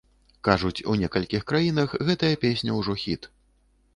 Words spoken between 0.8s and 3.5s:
у некалькіх краінах гэтая песня ўжо хіт.